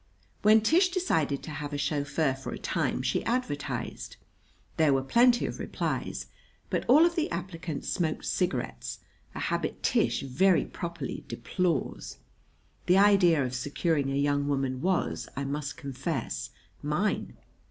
[0.41, 4.15] "]When Tish decided to have a chauffeur for a time she advertised.
[4.77, 6.25] There were plenty of replies,
[6.71, 9.01] but all of the applicants smoked cigarettes
[9.35, 12.17] a habit Tish very properly deplores.
[12.87, 16.49] The idea of securing a young woman was, I must confess,
[16.81, 17.37] mine.